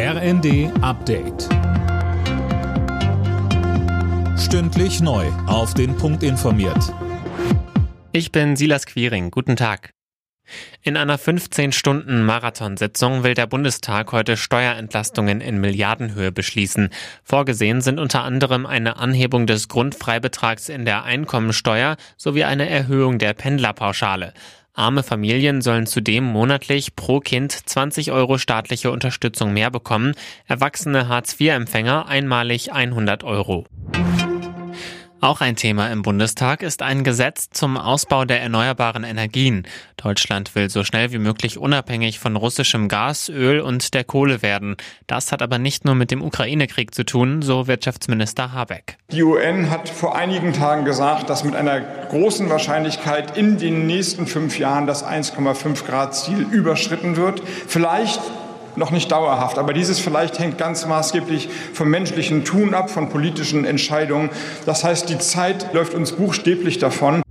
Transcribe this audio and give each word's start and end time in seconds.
RND 0.00 0.70
Update. 0.80 1.48
Stündlich 4.38 5.00
neu. 5.00 5.26
Auf 5.48 5.74
den 5.74 5.96
Punkt 5.96 6.22
informiert. 6.22 6.94
Ich 8.12 8.30
bin 8.30 8.54
Silas 8.54 8.86
Quiring. 8.86 9.32
Guten 9.32 9.56
Tag. 9.56 9.90
In 10.82 10.96
einer 10.96 11.18
15-Stunden-Marathonsitzung 11.18 13.24
will 13.24 13.34
der 13.34 13.48
Bundestag 13.48 14.12
heute 14.12 14.36
Steuerentlastungen 14.36 15.40
in 15.40 15.60
Milliardenhöhe 15.60 16.30
beschließen. 16.30 16.90
Vorgesehen 17.24 17.80
sind 17.80 17.98
unter 17.98 18.22
anderem 18.22 18.66
eine 18.66 18.98
Anhebung 18.98 19.48
des 19.48 19.66
Grundfreibetrags 19.66 20.68
in 20.68 20.84
der 20.84 21.02
Einkommensteuer 21.02 21.96
sowie 22.16 22.44
eine 22.44 22.70
Erhöhung 22.70 23.18
der 23.18 23.34
Pendlerpauschale. 23.34 24.32
Arme 24.78 25.02
Familien 25.02 25.60
sollen 25.60 25.86
zudem 25.86 26.22
monatlich 26.22 26.94
pro 26.94 27.18
Kind 27.18 27.50
20 27.50 28.12
Euro 28.12 28.38
staatliche 28.38 28.92
Unterstützung 28.92 29.52
mehr 29.52 29.72
bekommen, 29.72 30.14
erwachsene 30.46 31.08
Hartz-IV-Empfänger 31.08 32.06
einmalig 32.06 32.72
100 32.72 33.24
Euro. 33.24 33.66
Auch 35.20 35.40
ein 35.40 35.56
Thema 35.56 35.90
im 35.90 36.02
Bundestag 36.02 36.62
ist 36.62 36.80
ein 36.80 37.02
Gesetz 37.02 37.50
zum 37.50 37.76
Ausbau 37.76 38.24
der 38.24 38.40
erneuerbaren 38.40 39.02
Energien. 39.02 39.66
Deutschland 39.96 40.54
will 40.54 40.70
so 40.70 40.84
schnell 40.84 41.10
wie 41.10 41.18
möglich 41.18 41.58
unabhängig 41.58 42.20
von 42.20 42.36
russischem 42.36 42.86
Gas, 42.86 43.28
Öl 43.28 43.58
und 43.58 43.94
der 43.94 44.04
Kohle 44.04 44.42
werden. 44.42 44.76
Das 45.08 45.32
hat 45.32 45.42
aber 45.42 45.58
nicht 45.58 45.84
nur 45.84 45.96
mit 45.96 46.12
dem 46.12 46.22
Ukraine-Krieg 46.22 46.94
zu 46.94 47.04
tun, 47.04 47.42
so 47.42 47.66
Wirtschaftsminister 47.66 48.52
Habeck. 48.52 48.96
Die 49.10 49.24
UN 49.24 49.70
hat 49.70 49.88
vor 49.88 50.14
einigen 50.14 50.52
Tagen 50.52 50.84
gesagt, 50.84 51.28
dass 51.28 51.42
mit 51.42 51.56
einer 51.56 51.80
großen 51.80 52.48
Wahrscheinlichkeit 52.48 53.36
in 53.36 53.58
den 53.58 53.88
nächsten 53.88 54.28
fünf 54.28 54.56
Jahren 54.56 54.86
das 54.86 55.04
1,5 55.04 55.84
Grad 55.84 56.14
Ziel 56.14 56.46
überschritten 56.52 57.16
wird. 57.16 57.42
Vielleicht 57.66 58.20
noch 58.78 58.90
nicht 58.90 59.12
dauerhaft. 59.12 59.58
Aber 59.58 59.72
dieses 59.72 59.98
vielleicht 59.98 60.38
hängt 60.38 60.58
ganz 60.58 60.86
maßgeblich 60.86 61.48
vom 61.72 61.88
menschlichen 61.90 62.44
Tun 62.44 62.74
ab, 62.74 62.90
von 62.90 63.08
politischen 63.08 63.64
Entscheidungen. 63.64 64.30
Das 64.66 64.84
heißt, 64.84 65.08
die 65.08 65.18
Zeit 65.18 65.72
läuft 65.74 65.94
uns 65.94 66.12
buchstäblich 66.12 66.78
davon. 66.78 67.22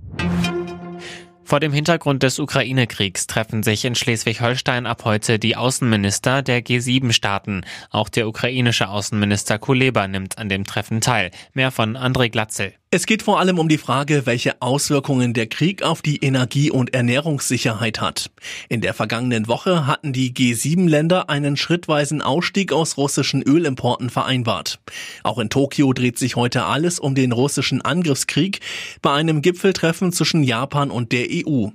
Vor 1.48 1.60
dem 1.60 1.72
Hintergrund 1.72 2.22
des 2.24 2.38
Ukraine-Kriegs 2.40 3.26
treffen 3.26 3.62
sich 3.62 3.86
in 3.86 3.94
Schleswig-Holstein 3.94 4.84
ab 4.84 5.06
heute 5.06 5.38
die 5.38 5.56
Außenminister 5.56 6.42
der 6.42 6.62
G7-Staaten. 6.62 7.62
Auch 7.88 8.10
der 8.10 8.28
ukrainische 8.28 8.90
Außenminister 8.90 9.58
Kuleba 9.58 10.06
nimmt 10.08 10.36
an 10.36 10.50
dem 10.50 10.64
Treffen 10.64 11.00
teil. 11.00 11.30
Mehr 11.54 11.70
von 11.70 11.96
André 11.96 12.28
Glatzel. 12.28 12.74
Es 12.90 13.04
geht 13.04 13.22
vor 13.22 13.38
allem 13.38 13.58
um 13.58 13.68
die 13.68 13.76
Frage, 13.76 14.24
welche 14.24 14.62
Auswirkungen 14.62 15.34
der 15.34 15.46
Krieg 15.46 15.82
auf 15.82 16.00
die 16.00 16.24
Energie- 16.24 16.70
und 16.70 16.94
Ernährungssicherheit 16.94 18.00
hat. 18.00 18.30
In 18.70 18.80
der 18.80 18.94
vergangenen 18.94 19.46
Woche 19.46 19.86
hatten 19.86 20.14
die 20.14 20.32
G7-Länder 20.32 21.28
einen 21.28 21.58
schrittweisen 21.58 22.22
Ausstieg 22.22 22.72
aus 22.72 22.96
russischen 22.96 23.42
Ölimporten 23.42 24.08
vereinbart. 24.08 24.80
Auch 25.22 25.38
in 25.38 25.50
Tokio 25.50 25.92
dreht 25.92 26.18
sich 26.18 26.36
heute 26.36 26.64
alles 26.64 26.98
um 26.98 27.14
den 27.14 27.32
russischen 27.32 27.82
Angriffskrieg 27.82 28.60
bei 29.02 29.12
einem 29.12 29.42
Gipfeltreffen 29.42 30.10
zwischen 30.10 30.42
Japan 30.42 30.90
und 30.90 31.12
der 31.12 31.26
EU. 31.30 31.66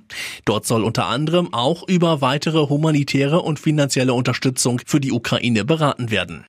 Dort 0.44 0.66
soll 0.66 0.82
unter 0.82 1.06
anderem 1.06 1.54
auch 1.54 1.86
über 1.86 2.22
weitere 2.22 2.68
humanitäre 2.68 3.40
und 3.40 3.60
finanzielle 3.60 4.14
Unterstützung 4.14 4.80
für 4.84 4.98
die 4.98 5.12
Ukraine 5.12 5.64
beraten 5.64 6.10
werden. 6.10 6.44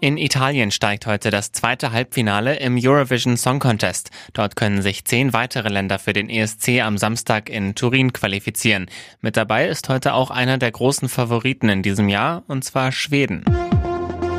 In 0.00 0.16
Italien 0.16 0.70
steigt 0.70 1.06
heute 1.06 1.30
das 1.30 1.52
zweite 1.52 1.92
Halbfinale 1.92 2.56
im 2.56 2.78
Eurovision 2.80 3.36
Song 3.36 3.58
Contest. 3.58 4.10
Dort 4.32 4.56
können 4.56 4.82
sich 4.82 5.04
zehn 5.04 5.32
weitere 5.32 5.68
Länder 5.68 5.98
für 5.98 6.12
den 6.12 6.28
ESC 6.28 6.80
am 6.82 6.98
Samstag 6.98 7.48
in 7.48 7.74
Turin 7.74 8.12
qualifizieren. 8.12 8.86
Mit 9.20 9.36
dabei 9.36 9.68
ist 9.68 9.88
heute 9.88 10.14
auch 10.14 10.30
einer 10.30 10.58
der 10.58 10.70
großen 10.70 11.08
Favoriten 11.08 11.68
in 11.68 11.82
diesem 11.82 12.08
Jahr, 12.08 12.44
und 12.48 12.64
zwar 12.64 12.92
Schweden. 12.92 13.44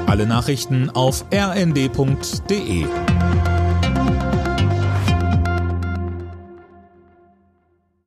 Alle 0.06 0.26
Nachrichten 0.26 0.90
auf 0.90 1.26
rnd.de 1.34 2.86